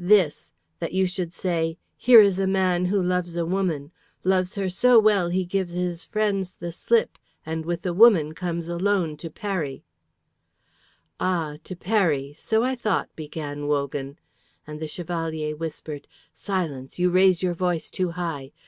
"This! 0.00 0.50
That 0.80 0.92
you 0.92 1.06
should 1.06 1.32
say, 1.32 1.78
'Here 1.96 2.20
is 2.20 2.40
a 2.40 2.48
man 2.48 2.86
who 2.86 3.00
loves 3.00 3.36
a 3.36 3.46
woman, 3.46 3.92
loves 4.24 4.56
her 4.56 4.68
so 4.68 4.98
well 4.98 5.28
he 5.28 5.44
gives 5.44 5.72
his 5.72 6.02
friends 6.04 6.56
the 6.56 6.72
slip, 6.72 7.16
and 7.46 7.64
with 7.64 7.82
the 7.82 7.94
woman 7.94 8.34
comes 8.34 8.66
alone 8.68 9.16
to 9.18 9.30
Peri.'" 9.30 9.84
"Ah. 11.20 11.58
To 11.62 11.76
Peri! 11.76 12.32
So 12.36 12.64
I 12.64 12.74
thought," 12.74 13.14
began 13.14 13.68
Wogan, 13.68 14.18
and 14.66 14.80
the 14.80 14.88
Chevalier 14.88 15.54
whispered, 15.54 16.08
"Silence! 16.34 16.98
You 16.98 17.10
raise 17.10 17.40
your 17.40 17.54
voice 17.54 17.88
too 17.88 18.08
high. 18.10 18.50